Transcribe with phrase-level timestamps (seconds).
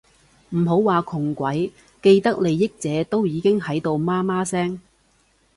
[0.49, 4.81] 唔好話窮鬼，既得利益者都已經喺度媽媽聲